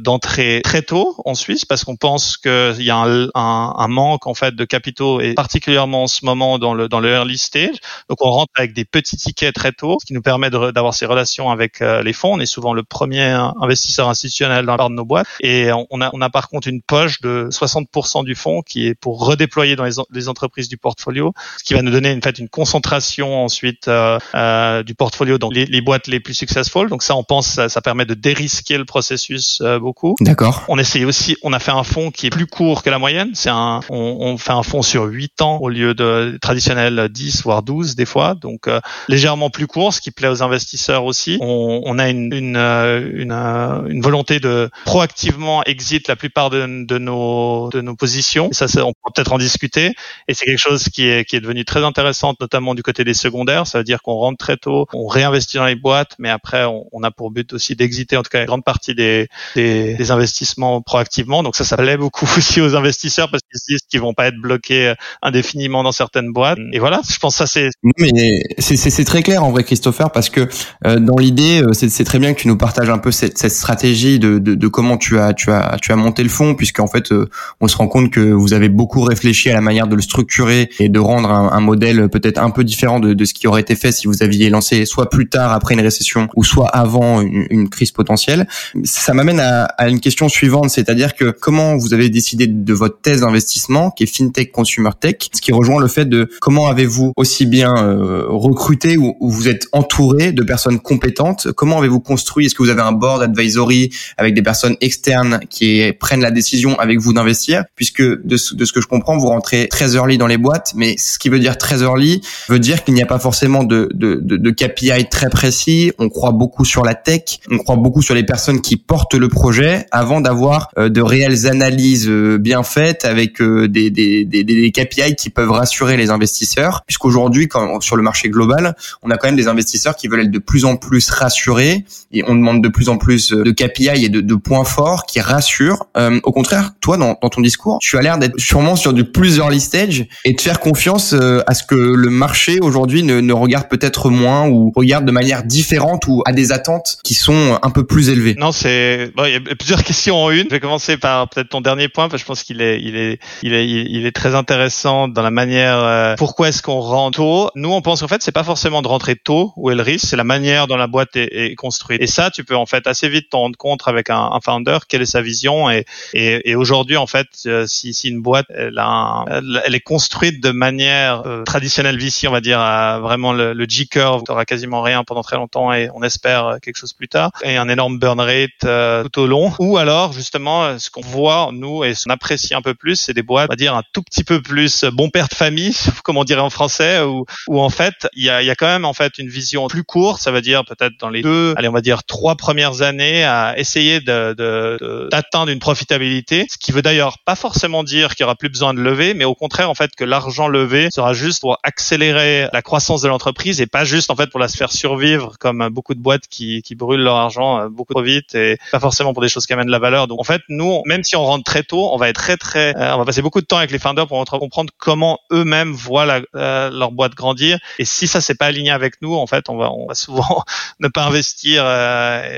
[0.00, 4.26] d'entrer très tôt en Suisse parce qu'on pense qu'il y a un, un, un, manque
[4.26, 7.76] en fait de capitaux et particulièrement en ce moment dans le dans le early stage.
[8.08, 11.06] Donc on rentre avec des petits tickets très tôt, ce qui nous permet d'avoir ces
[11.06, 12.34] relations avec euh, les fonds.
[12.34, 16.20] On est souvent le premier investisseur institutionnel dans de nos boîtes et on a on
[16.20, 19.94] a par contre une poche de 60% du fonds qui est pour redéployer dans les,
[20.10, 24.18] les, entreprises du portfolio, ce qui va nous donner en fait une concentration ensuite euh,
[24.34, 26.88] euh, du portfolio dans les, les, boîtes les plus successful.
[26.88, 30.14] Donc ça on pense ça, ça permet de dérisquer le processus euh, beaucoup.
[30.20, 30.64] D'accord.
[30.68, 33.30] On essaye aussi, on a fait un fonds qui est plus court que la moyenne.
[33.34, 37.42] C'est un, on, on, fait un fonds sur 8 ans au lieu de traditionnel 10
[37.42, 41.38] voire 12 des fois, donc euh, légèrement plus court, ce qui plaît aux investisseurs aussi.
[41.40, 46.50] On, on a une, une, euh, une, euh, une, volonté de proactivement exit la plupart
[46.50, 48.50] de, de nos de nos positions.
[48.50, 49.92] Et ça, on peut peut-être en discuter.
[50.28, 53.14] Et c'est quelque chose qui est qui est devenu très intéressant, notamment du côté des
[53.14, 53.66] secondaires.
[53.66, 56.86] Ça veut dire qu'on rentre très tôt, on réinvestit dans les boîtes, mais après on,
[56.92, 60.10] on a pour but aussi d'exiter en tout cas une grande partie des, des, des
[60.10, 61.42] investissements proactivement.
[61.42, 64.28] Donc ça, ça plaît beaucoup aussi aux investisseurs parce qu'ils se disent qu'ils vont pas
[64.28, 66.58] être bloqués euh, indéfiniment dans certaines boîtes.
[66.72, 67.70] Et voilà, je pense que ça c'est.
[67.98, 70.48] Mais c'est très clair en vrai, Christopher, parce que
[70.86, 73.52] euh, dans l'idée, euh, c'est très bien que tu nous partages un peu cette, cette
[73.52, 76.86] stratégie de, de, de, comment tu as tu as tu as monté le fonds, puisqu'en
[76.86, 77.12] fait,
[77.60, 80.70] on se rend compte que vous avez beaucoup réfléchi à la manière de le structurer
[80.78, 83.60] et de rendre un, un modèle peut-être un peu différent de, de, ce qui aurait
[83.60, 87.20] été fait si vous aviez lancé soit plus tard après une récession ou soit avant
[87.20, 88.46] une, une crise potentielle.
[88.84, 93.00] Ça m'amène à, à, une question suivante, c'est-à-dire que comment vous avez décidé de votre
[93.00, 97.12] thèse d'investissement qui est FinTech Consumer Tech, ce qui rejoint le fait de comment avez-vous
[97.16, 102.46] aussi bien euh, recruté ou, ou, vous êtes entouré de personnes compétentes, comment avez-vous construit,
[102.46, 106.78] est-ce que vous avez un board advisory avec des personnes externes qui prennent la décision
[106.78, 110.18] avec vous d'investir, puisque de ce, de ce que je comprends, vous rentrez très early
[110.18, 113.06] dans les boîtes, mais ce qui veut dire très early veut dire qu'il n'y a
[113.06, 115.59] pas forcément de, de, de, de KPI très précis.
[115.98, 119.28] On croit beaucoup sur la tech, on croit beaucoup sur les personnes qui portent le
[119.28, 124.44] projet avant d'avoir euh, de réelles analyses euh, bien faites avec euh, des, des, des,
[124.44, 126.82] des, KPI qui peuvent rassurer les investisseurs.
[126.86, 130.30] Puisqu'aujourd'hui, quand sur le marché global, on a quand même des investisseurs qui veulent être
[130.30, 134.08] de plus en plus rassurés et on demande de plus en plus de KPI et
[134.08, 135.86] de, de points forts qui rassurent.
[135.96, 139.04] Euh, au contraire, toi, dans, dans ton discours, tu as l'air d'être sûrement sur du
[139.04, 143.32] plus early stage et de faire confiance à ce que le marché aujourd'hui ne, ne
[143.32, 147.70] regarde peut-être moins ou regarde de manière différente ou a des attentes qui sont un
[147.70, 150.44] peu plus élevées Non, c'est bon, il y a plusieurs questions en une.
[150.44, 152.96] Je vais commencer par peut-être ton dernier point parce que je pense qu'il est il
[152.96, 157.18] est il est il est très intéressant dans la manière euh, pourquoi est-ce qu'on rentre
[157.18, 157.50] tôt.
[157.56, 160.06] Nous, on pense en fait c'est pas forcément de rentrer tôt où est le risque,
[160.06, 162.00] c'est la manière dont la boîte est, est, construite.
[162.00, 164.78] Et ça, tu peux en fait assez vite t'en rendre compte avec un, un, founder
[164.88, 165.84] quelle est sa vision et
[166.14, 169.24] et, et aujourd'hui en fait euh, si, si une boîte elle, a
[169.64, 173.66] elle, est construite de manière euh, traditionnelle VC, on va dire à vraiment le, le
[173.68, 175.39] G curve, tu quasiment rien pendant très longtemps
[175.72, 177.30] et on espère quelque chose plus tard.
[177.42, 179.52] Et un énorme burn rate euh, tout au long.
[179.58, 183.14] Ou alors justement ce qu'on voit nous et ce qu'on apprécie un peu plus c'est
[183.14, 186.16] des boîtes on va dire un tout petit peu plus bon père de famille comme
[186.16, 188.92] on dirait en français où, en fait il y a, y a quand même en
[188.92, 190.20] fait une vision plus courte.
[190.20, 193.58] Ça veut dire peut-être dans les deux allez on va dire trois premières années à
[193.58, 196.46] essayer de, de, d'atteindre une profitabilité.
[196.50, 199.24] Ce qui veut d'ailleurs pas forcément dire qu'il y aura plus besoin de lever mais
[199.24, 203.60] au contraire en fait que l'argent levé sera juste pour accélérer la croissance de l'entreprise
[203.60, 206.74] et pas juste en fait pour la faire survivre comme beaucoup de boîtes qui, qui
[206.74, 209.66] brûlent leur argent euh, beaucoup trop vite et pas forcément pour des choses qui amènent
[209.66, 210.06] de la valeur.
[210.06, 212.76] Donc en fait, nous, même si on rentre très tôt, on va être très très,
[212.76, 216.06] euh, on va passer beaucoup de temps avec les founders pour comprendre comment eux-mêmes voient
[216.06, 217.58] la, euh, leur boîte grandir.
[217.78, 220.44] Et si ça c'est pas aligné avec nous, en fait, on va, on va souvent
[220.80, 221.64] ne pas investir.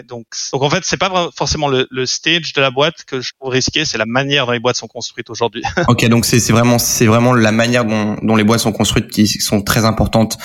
[0.08, 3.32] donc, donc en fait, c'est pas forcément le, le, stage de la boîte que je
[3.38, 5.62] trouve risqué, c'est la manière dont les boîtes sont construites aujourd'hui.
[5.88, 9.26] ok, donc c'est vraiment c'est vraiment la manière dont, dont les boîtes sont construites qui
[9.26, 10.38] sont très importantes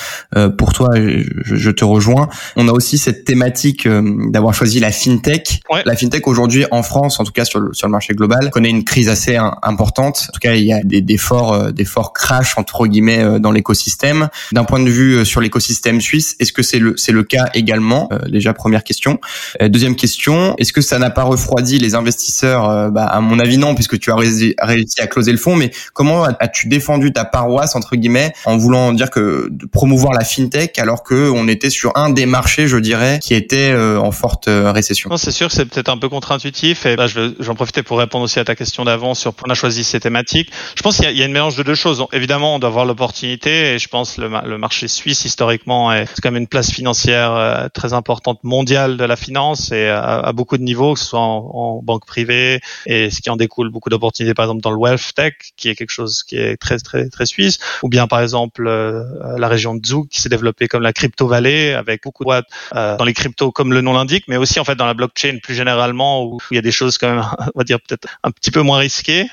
[0.57, 0.89] pour toi.
[0.95, 2.29] Je, je, te rejoins.
[2.55, 5.61] On a aussi cette thématique d'avoir choisi la fintech.
[5.85, 8.69] La fintech aujourd'hui en France, en tout cas sur le, sur le marché global, connaît
[8.69, 10.27] une crise assez importante.
[10.29, 13.23] En tout cas, il y a des, des forts euh, des forts crash entre guillemets
[13.23, 14.29] euh, dans l'écosystème.
[14.51, 17.49] D'un point de vue euh, sur l'écosystème suisse, est-ce que c'est le c'est le cas
[17.53, 18.09] également?
[18.29, 19.19] Déjà première question.
[19.61, 22.91] deuxième question, est-ce que ça n'a pas refroidi les investisseurs?
[22.91, 24.55] Bah, À mon avis non, puisque tu as réussi
[25.01, 25.55] à closer le fond.
[25.55, 30.23] Mais comment as-tu défendu ta paroisse entre guillemets en voulant dire que de promouvoir la
[30.23, 34.47] fintech alors que on était sur un des marchés, je dirais, qui était en forte
[34.47, 35.15] euh, récession.
[35.17, 38.45] C'est sûr c'est peut-être un peu contre-intuitif et bah, j'en profitais pour répondre aussi à
[38.45, 40.51] ta question d'avant sur pourquoi on a choisi ces thématiques.
[40.75, 42.03] Je pense qu'il y, y, a une mélange de deux choses.
[42.11, 46.31] évidemment, on doit avoir l'opportunité et je pense le, le marché suisse historiquement est quand
[46.31, 50.57] même une place financière euh, très importante mondiale de la finance et à, à beaucoup
[50.57, 53.89] de niveaux, que ce soit en, en, banque privée et ce qui en découle beaucoup
[53.89, 57.07] d'opportunités par exemple dans le wealth tech qui est quelque chose qui est très très
[57.09, 59.03] très suisse ou bien par exemple euh,
[59.37, 62.47] la région de Zug qui s'est développée comme la crypto vallée avec beaucoup de boîtes
[62.73, 65.55] dans les cryptos comme le nom l'indique mais aussi en fait dans la blockchain plus
[65.55, 67.25] généralement où il y a des choses quand même,
[67.55, 69.27] on va dire peut-être un petit peu moins risquées.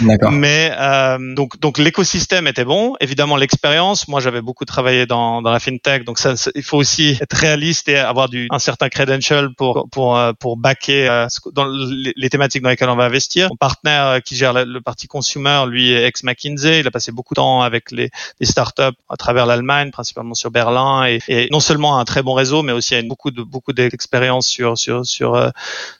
[0.30, 2.94] Mais euh, donc donc l'écosystème était bon.
[3.00, 4.08] Évidemment l'expérience.
[4.08, 7.88] Moi j'avais beaucoup travaillé dans dans la fintech, donc ça, il faut aussi être réaliste
[7.88, 12.62] et avoir du un certain credential pour pour euh, pour backer euh, dans les, thématiques
[12.62, 13.48] dans lesquelles on va investir.
[13.48, 16.80] Mon partenaire euh, qui gère le, parti consumer, lui est ex McKinsey.
[16.80, 18.10] Il a passé beaucoup de temps avec les,
[18.40, 22.34] les startups à travers l'Allemagne, principalement sur Berlin, et, et non seulement un très bon
[22.34, 25.50] réseau, mais aussi a une, beaucoup de beaucoup d'expérience sur sur sur euh,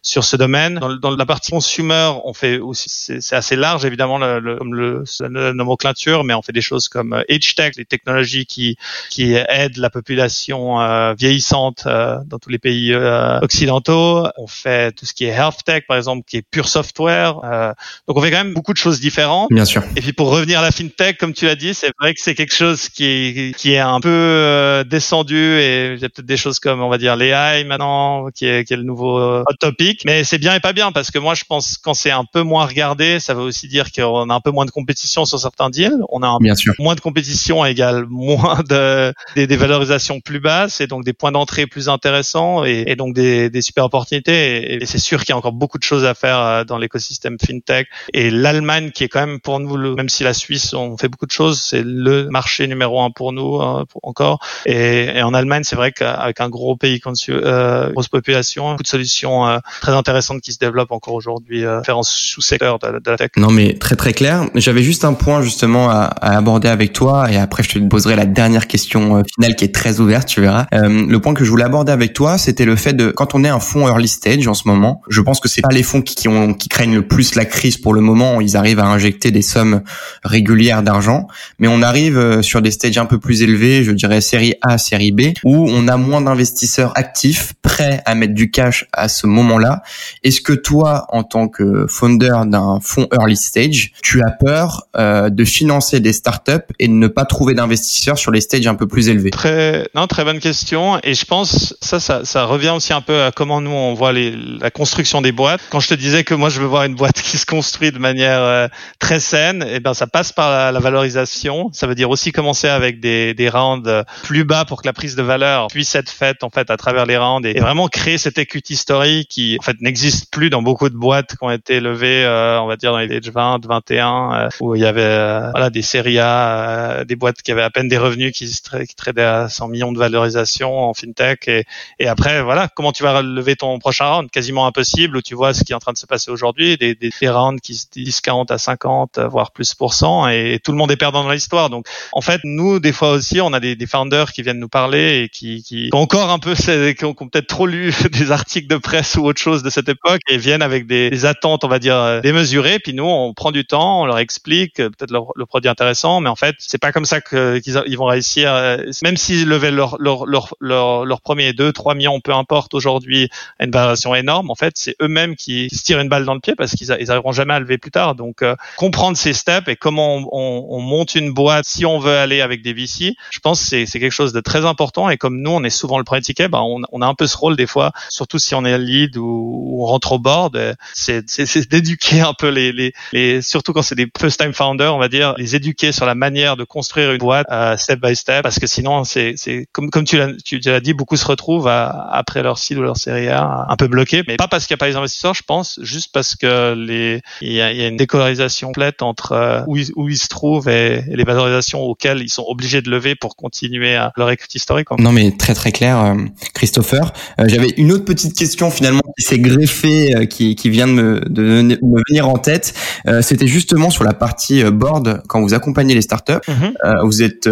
[0.02, 0.78] sur ce domaine.
[0.78, 5.04] Dans, dans, la partie consumer, on fait aussi c'est assez large évidemment le, le, le,
[5.20, 8.76] la nomenclature, mais on fait des choses comme age tech, les technologies qui
[9.10, 14.26] qui aident la population euh, vieillissante euh, dans tous les pays euh, occidentaux.
[14.36, 17.40] On fait tout ce qui est health tech par exemple, qui est pure software.
[17.44, 17.72] Euh,
[18.06, 19.48] donc on fait quand même beaucoup de choses différentes.
[19.50, 19.82] Bien sûr.
[19.96, 22.34] Et puis pour revenir à la fintech, comme tu l'as dit, c'est vrai que c'est
[22.34, 26.58] quelque chose qui qui est un peu descendu et il y a peut-être des choses
[26.58, 30.02] comme on va dire l'AI maintenant qui est, qui est le nouveau euh, hot topic.
[30.04, 32.42] Mais c'est bien et pas bien parce que moi, je pense quand c'est un peu
[32.42, 35.70] moins regardé, ça veut aussi dire qu'on a un peu moins de compétition sur certains
[35.70, 35.98] deals.
[36.10, 36.74] On a un bien sûr.
[36.78, 41.32] moins de compétition égale moins de des, des, valorisations plus basses et donc des points
[41.32, 44.74] d'entrée plus intéressants et, et donc des, des, super opportunités.
[44.74, 46.78] Et, et c'est sûr qu'il y a encore beaucoup de choses à faire euh, dans
[46.78, 47.88] l'écosystème fintech.
[48.12, 51.08] Et l'Allemagne, qui est quand même pour nous, le, même si la Suisse, on fait
[51.08, 54.40] beaucoup de choses, c'est le marché numéro un pour nous hein, encore.
[54.66, 58.88] Et, et, en Allemagne, c'est vrai qu'avec un gros pays, euh, grosse population, beaucoup de
[58.88, 63.30] solutions euh, très intéressantes qui se développent encore aujourd'hui, euh, sous-secteur de, de, la tech.
[63.36, 64.46] Non, mais très très clair.
[64.54, 68.16] J'avais juste un point justement à, à, aborder avec toi, et après je te poserai
[68.16, 70.66] la dernière question euh, finale qui est très ouverte, tu verras.
[70.74, 73.44] Euh, le point que je voulais aborder avec toi, c'était le fait de quand on
[73.44, 76.02] est un fonds early stage en ce moment, je pense que c'est pas les fonds
[76.02, 78.40] qui, qui, ont, qui craignent le plus la crise pour le moment.
[78.40, 79.82] Ils arrivent à injecter des sommes
[80.24, 81.26] régulières d'argent,
[81.58, 85.12] mais on arrive sur des stages un peu plus élevés, je dirais série A, série
[85.12, 89.82] B, où on a moins d'investisseurs actifs prêts à mettre du cash à ce moment-là.
[90.22, 95.30] Est-ce que toi, en tant que founder d'un fonds early stage, tu as peur euh,
[95.30, 98.86] de financer des startups et de ne pas trouver d'investisseurs sur les stages un peu
[98.86, 99.30] plus élevés?
[99.30, 100.98] Très, non, très bonne question.
[101.02, 104.12] Et je pense ça, ça, ça revient aussi un peu à comment nous on voit
[104.12, 105.60] les, la construction des boîtes.
[105.70, 107.98] Quand je te disais que moi je veux voir une boîte qui se construit de
[107.98, 111.70] manière euh, très saine, et eh ben ça passe par la, la, valorisation.
[111.72, 115.16] Ça veut dire aussi commencer avec des, des rounds plus bas pour que la prise
[115.16, 118.38] de valeur puisse être faite en fait à travers les rounds et, vraiment créer cette
[118.38, 122.24] equity story qui en fait n'existe plus dans beaucoup de boîtes qui ont été levées,
[122.24, 125.50] euh, on va dire dans les age 20, 21, euh, où il y avait euh,
[125.50, 129.22] voilà des séries A, des boîtes qui avaient à peine des revenus qui, qui tradaient
[129.22, 131.64] à 100 millions de valorisation en fintech et,
[131.98, 135.54] et après voilà comment tu vas lever ton prochain round, quasiment impossible où tu vois
[135.54, 137.86] ce qui est en train de se passer aujourd'hui, des, des, des rounds qui se
[137.90, 141.30] disent 40 à 50 voire plus pour cent et, tout le monde est perdant dans
[141.30, 141.70] l'histoire.
[141.70, 144.68] Donc en fait nous des fois aussi on a des, des founders qui viennent nous
[144.68, 148.68] parler et qui, qui ont encore un peu, qui ont, peut-être trop lu des articles
[148.68, 151.68] de presse ou autre chose de cette époque et viennent avec des, des attentes, on
[151.68, 152.78] va dire, euh, démesurées.
[152.78, 156.28] Puis nous, on prend du temps, on leur explique euh, peut-être le produit intéressant, mais
[156.28, 158.52] en fait, c'est pas comme ça qu'ils ils vont réussir.
[158.52, 162.74] Euh, même s'ils levaient leur, leur, leur, leur, leur premier 2, 3 millions, peu importe
[162.74, 163.28] aujourd'hui,
[163.60, 166.54] une valorisation énorme, en fait, c'est eux-mêmes qui, se tirent une balle dans le pied
[166.56, 168.14] parce qu'ils ils jamais à lever plus tard.
[168.14, 168.42] Donc,
[168.76, 172.40] comprendre ces steps et comment on, on, on, monte une boîte si on veut aller
[172.40, 175.10] avec des VC, je pense que c'est quelque chose de très important.
[175.10, 177.36] Et comme on est souvent le premier ticket, bah, on, on, a un peu ce
[177.36, 181.68] rôle des fois, surtout si on est lead ou, on rentre au board, euh, c'est
[181.68, 185.08] d'éduquer un peu les, les, les surtout quand c'est des first time founders, on va
[185.08, 188.58] dire, les éduquer sur la manière de construire une boîte euh, step by step, parce
[188.58, 189.34] que sinon c'est
[189.72, 193.28] comme comme tu l'as dit, beaucoup se retrouvent à, après leur seed ou leur série
[193.28, 195.78] A un peu bloqués, mais pas parce qu'il n'y a pas les investisseurs, je pense,
[195.82, 199.76] juste parce que les il y a, y a une décolorisation complète entre euh, où,
[199.76, 203.36] ils, où ils se trouvent et, les valorisations auxquelles ils sont obligés de lever pour
[203.36, 204.88] continuer à leur equity historique.
[204.98, 206.14] Non mais très très clair, euh,
[206.54, 207.12] Christopher.
[207.40, 210.92] Euh, j'avais une autre petite question finalement qui s'est greffée, euh, qui, qui vient de
[210.92, 212.74] me, de me venir en tête.
[213.20, 216.32] C'était justement sur la partie board quand vous accompagnez les startups.
[216.48, 216.66] Mm
[217.02, 217.48] vous êtes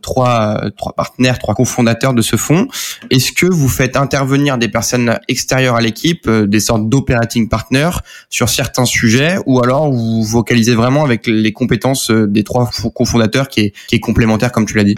[0.00, 2.68] trois trois partenaires, trois cofondateurs de ce fonds.
[3.10, 7.90] Est-ce que vous faites intervenir des personnes extérieures à l'équipe, des sortes d'operating partners
[8.30, 13.60] sur certains sujets, ou alors vous vocalisez vraiment avec les compétences des trois cofondateurs qui
[13.60, 14.94] est qui est complémentaire comme tu l'as dit?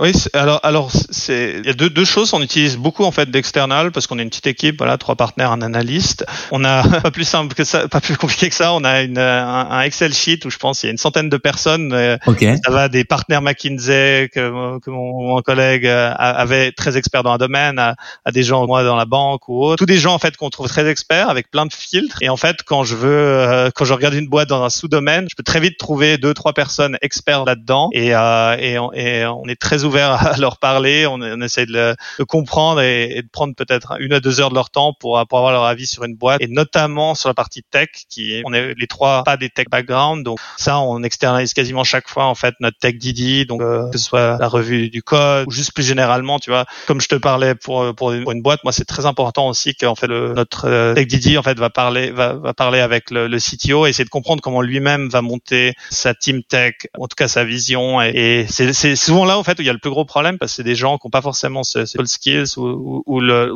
[0.00, 2.34] oui, alors alors c'est il y a deux, deux choses.
[2.34, 5.52] On utilise beaucoup en fait d'external parce qu'on est une petite équipe, voilà, trois partenaires,
[5.52, 6.26] un analyste.
[6.50, 8.72] On a pas plus simple que ça, pas plus compliqué que ça.
[8.72, 11.36] On a une, un, Excel sheet où je pense il y a une centaine de
[11.36, 11.92] personnes.
[11.92, 12.16] Euh,
[12.64, 17.38] ça va des partenaires McKinsey que, que mon, collègue euh, avait très experts dans un
[17.38, 19.76] domaine, à, à, des gens moi dans la banque ou autre.
[19.76, 22.18] Tous des gens en fait qu'on trouve très experts avec plein de filtres.
[22.22, 25.26] Et en fait, quand je veux, euh, quand je regarde une boîte dans un sous-domaine,
[25.30, 27.90] je peux très vite trouver deux trois personnes experts là-dedans.
[27.92, 31.06] Et, et, on, et on est très ouvert à leur parler.
[31.06, 34.50] On, on essaie de, le, de comprendre et, de prendre peut-être une à deux heures
[34.50, 36.42] de leur temps pour, pour avoir leur avis sur une boîte.
[36.42, 40.24] Et notamment sur la partie tech qui on est les trois pas des tech background
[40.24, 43.46] donc ça on externalise quasiment chaque fois en fait notre tech Didi.
[43.46, 46.66] Donc euh, que ce soit la revue du code ou juste plus généralement tu vois.
[46.86, 50.08] Comme je te parlais pour pour une boîte moi c'est très important aussi qu'en fait
[50.08, 53.38] le, notre euh, tech Didi en fait va parler va, va parler avec le, le
[53.38, 57.28] CTO et essayer de comprendre comment lui-même va monter sa team tech en tout cas
[57.28, 58.02] sa vision.
[58.02, 60.38] Et, et c'est souvent là en fait où il y a le plus gros problème
[60.38, 63.02] parce que c'est des gens qui n'ont pas forcément ce, ce skills ou,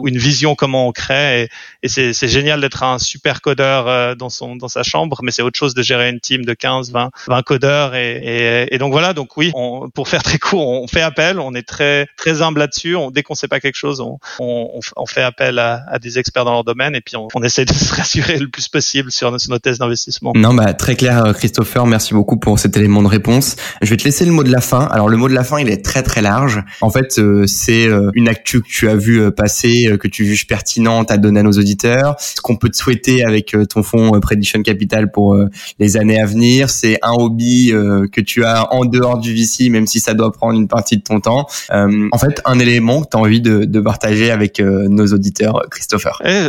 [0.07, 1.48] une vision comment on crée.
[1.83, 5.42] Et, c'est génial d'être un super codeur euh, dans son dans sa chambre, mais c'est
[5.42, 7.94] autre chose de gérer une team de 15, 20, 20 codeurs.
[7.94, 9.12] Et, donc voilà.
[9.12, 9.53] Donc oui,
[9.94, 11.38] pour faire très court, on fait appel.
[11.38, 12.96] On est très très humble là-dessus.
[13.12, 14.03] Dès qu'on sait pas quelque chose,
[14.38, 17.72] on, fait appel à, des experts dans leur domaine et puis on, on essaie de
[17.72, 20.33] se rassurer le plus possible sur, sur nos tests d'investissement.
[20.35, 21.87] Non, bah très clair, euh, Christopher.
[21.87, 23.57] Merci beaucoup pour cet élément de réponse.
[23.83, 24.87] Je vais te laisser le mot de la fin.
[24.87, 26.62] Alors le mot de la fin, il est très très large.
[26.81, 27.46] En fait, euh,
[27.80, 31.16] c'est une actu que tu as vu euh, passer, euh, que tu juges pertinente à
[31.16, 35.10] donner à nos auditeurs Ce qu'on peut te souhaiter avec euh, ton fonds Prediction Capital
[35.10, 35.36] pour
[35.78, 37.72] les années à venir, c'est un hobby
[38.12, 41.02] que tu as en dehors du VC, même si ça doit prendre une partie de
[41.02, 41.46] ton temps.
[41.70, 46.20] en fait, un élément que tu as envie de, de, partager avec nos auditeurs, Christopher.
[46.24, 46.48] Eh,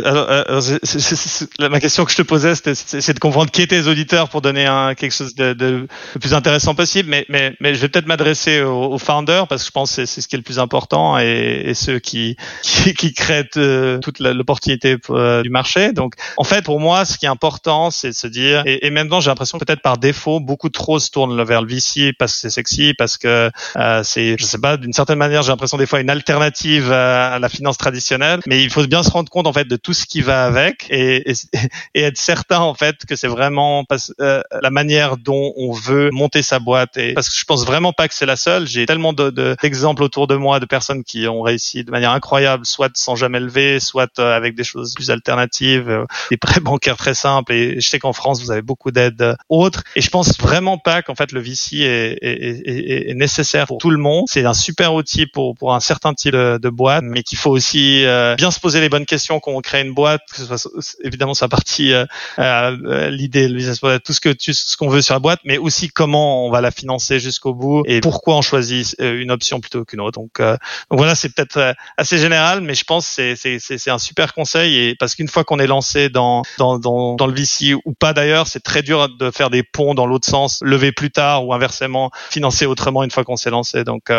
[1.68, 4.66] ma question que je te posais, c'est de comprendre qui étaient tes auditeurs pour donner
[4.66, 5.86] un quelque chose de, de,
[6.20, 7.08] plus intéressant possible.
[7.08, 10.04] Mais, mais, mais je vais peut-être m'adresser aux, aux, founders parce que je pense que
[10.04, 13.98] c'est ce qui est le plus important et, et ceux qui, qui, qui créent euh,
[13.98, 15.92] toute l'opportunité euh, du marché.
[15.92, 18.90] Donc, en fait, pour moi, ce qui est important, c'est de se dire, et, et
[18.90, 22.40] maintenant, j'ai l'impression peut-être par défaut, beaucoup trop se tournent vers le VC parce que
[22.40, 25.86] c'est sexy, parce que euh, c'est, je sais pas, d'une certaine manière, j'ai l'impression des
[25.86, 28.40] fois une alternative à, la finance traditionnelle.
[28.46, 30.86] Mais il faut bien se rendre compte en fait de tout ce qui va avec
[30.90, 31.34] et, et,
[31.94, 33.84] et être certain en fait que c'est vraiment
[34.20, 36.96] euh, la manière dont on veut monter sa boîte.
[36.96, 38.66] Et parce que je pense vraiment pas que c'est la seule.
[38.66, 42.66] J'ai tellement d'exemples de, autour de moi de personnes qui ont réussi de manière incroyable,
[42.66, 46.96] soit sans jamais lever, soit euh, avec des choses plus alternatives, euh, des prêts bancaires
[46.96, 47.52] très simples.
[47.52, 49.82] Et je sais qu'en France, vous avez beaucoup d'aides autres.
[49.96, 53.78] Et je pense vraiment pas qu'en fait le VC est, est, est, est, nécessaire pour
[53.78, 54.24] tout le monde.
[54.28, 57.50] C'est un super outil pour pour un certain type de, de boîte, mais qu'il faut
[57.50, 58.04] aussi
[58.36, 60.70] bien se poser les bonnes questions quand on crée une boîte, que ce soit
[61.04, 61.92] évidemment sa partie
[62.38, 65.40] euh, l'idée, le business model, tout ce que tu, ce qu'on veut sur la boîte,
[65.44, 69.30] mais aussi comment on va la financer jusqu'au bout et pourquoi on choisit euh, une
[69.30, 70.20] option plutôt qu'une autre.
[70.20, 70.56] Donc, euh,
[70.90, 74.34] donc voilà, c'est peut-être euh, assez général, mais je pense c'est c'est c'est un super
[74.34, 77.92] conseil et parce qu'une fois qu'on est lancé dans dans dans, dans le VC ou
[77.92, 81.44] pas d'ailleurs, c'est très dur de faire des ponts dans l'autre sens, lever plus tard
[81.44, 83.82] ou inversement financer autrement une fois qu'on s'est lancé.
[83.82, 84.12] Donc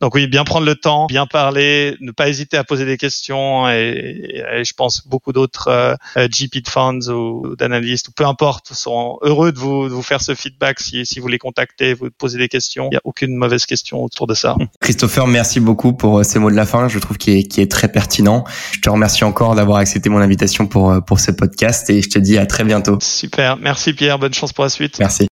[0.00, 3.68] donc oui, bien prendre le temps, bien parler, ne pas hésiter à poser des questions
[3.68, 9.18] et, et je pense beaucoup d'autres GP de funds ou d'analystes ou peu importe sont
[9.20, 12.38] heureux de vous, de vous faire ce feedback si, si vous les contactez, vous posez
[12.38, 12.86] des questions.
[12.86, 14.56] Il n'y a aucune mauvaise question autour de ça.
[14.80, 16.88] Christopher, merci beaucoup pour euh, ces mots de la fin.
[16.88, 18.44] Je trouve qu'il est, est très pertinent.
[18.72, 22.08] Je te remercie encore d'avoir accepté mon invitation pour, euh, pour ce podcast et je
[22.08, 22.98] te dis à très bientôt.
[23.00, 23.56] Super.
[23.56, 24.18] Merci Pierre.
[24.18, 24.98] Bonne chance pour la suite.
[24.98, 25.28] Merci.